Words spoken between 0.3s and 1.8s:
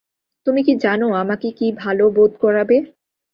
তুমি কি জানো আমাকে কী